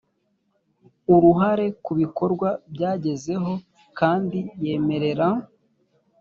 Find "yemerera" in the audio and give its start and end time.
4.63-5.27